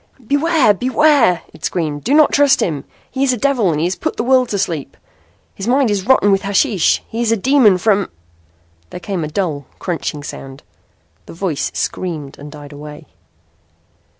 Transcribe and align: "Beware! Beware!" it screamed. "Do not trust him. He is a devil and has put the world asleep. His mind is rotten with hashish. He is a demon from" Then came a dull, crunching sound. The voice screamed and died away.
"Beware! 0.25 0.73
Beware!" 0.73 1.43
it 1.53 1.63
screamed. 1.63 2.03
"Do 2.03 2.15
not 2.15 2.31
trust 2.31 2.59
him. 2.59 2.85
He 3.11 3.23
is 3.23 3.33
a 3.33 3.37
devil 3.37 3.71
and 3.71 3.79
has 3.81 3.95
put 3.95 4.17
the 4.17 4.23
world 4.23 4.51
asleep. 4.51 4.97
His 5.53 5.67
mind 5.67 5.91
is 5.91 6.07
rotten 6.07 6.31
with 6.31 6.41
hashish. 6.41 7.03
He 7.07 7.21
is 7.21 7.31
a 7.31 7.37
demon 7.37 7.77
from" 7.77 8.09
Then 8.89 8.99
came 9.01 9.23
a 9.23 9.27
dull, 9.27 9.67
crunching 9.77 10.23
sound. 10.23 10.63
The 11.27 11.33
voice 11.33 11.69
screamed 11.75 12.39
and 12.39 12.51
died 12.51 12.73
away. 12.73 13.05